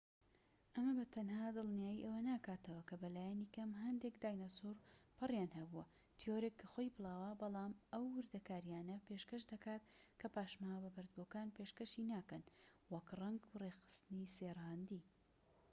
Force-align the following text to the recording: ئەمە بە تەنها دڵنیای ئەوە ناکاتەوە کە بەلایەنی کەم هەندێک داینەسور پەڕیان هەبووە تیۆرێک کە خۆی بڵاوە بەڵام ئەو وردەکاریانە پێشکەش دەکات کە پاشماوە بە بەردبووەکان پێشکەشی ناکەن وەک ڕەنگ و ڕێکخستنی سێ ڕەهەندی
ئەمە 0.73 0.91
بە 0.97 1.05
تەنها 1.15 1.47
دڵنیای 1.57 2.03
ئەوە 2.05 2.19
ناکاتەوە 2.29 2.81
کە 2.89 2.95
بەلایەنی 3.01 3.51
کەم 3.55 3.71
هەندێک 3.83 4.15
داینەسور 4.23 4.75
پەڕیان 5.17 5.51
هەبووە 5.59 5.85
تیۆرێک 6.19 6.55
کە 6.61 6.67
خۆی 6.73 6.93
بڵاوە 6.95 7.31
بەڵام 7.41 7.73
ئەو 7.91 8.03
وردەکاریانە 8.15 8.95
پێشکەش 9.07 9.43
دەکات 9.51 9.83
کە 10.19 10.27
پاشماوە 10.35 10.81
بە 10.83 10.89
بەردبووەکان 10.95 11.47
پێشکەشی 11.57 12.07
ناکەن 12.13 12.43
وەک 12.91 13.07
ڕەنگ 13.19 13.41
و 13.47 13.59
ڕێکخستنی 13.63 14.31
سێ 14.35 14.49
ڕەهەندی 14.57 15.01